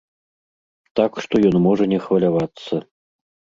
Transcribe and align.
Так 1.01 1.11
што 1.27 1.33
ён 1.51 1.55
можа 1.67 1.89
не 1.93 1.99
хвалявацца. 2.07 2.83